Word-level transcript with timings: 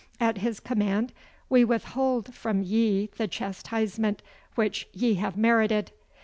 At 0.19 0.39
his 0.39 0.59
command 0.59 1.13
we 1.47 1.63
withhold 1.63 2.33
from 2.33 2.63
ye 2.63 3.11
the 3.19 3.27
chastisement 3.27 4.23
which 4.55 4.87
ye 4.93 5.13
have 5.13 5.37
merited. 5.37 5.91